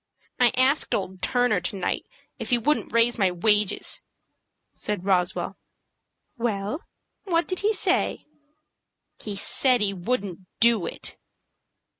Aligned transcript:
"I 0.39 0.51
asked 0.57 0.95
old 0.95 1.21
Turner 1.21 1.61
to 1.61 1.75
night 1.75 2.07
if 2.39 2.49
he 2.49 2.57
wouldn't 2.57 2.91
raise 2.91 3.19
my 3.19 3.29
wages," 3.29 4.01
said 4.73 5.05
Roswell. 5.05 5.57
"Well, 6.39 6.81
what 7.25 7.47
did 7.47 7.59
he 7.59 7.71
say?" 7.71 8.25
"He 9.19 9.35
said 9.35 9.79
he 9.79 9.93
wouldn't 9.93 10.39
do 10.59 10.87
it." 10.87 11.17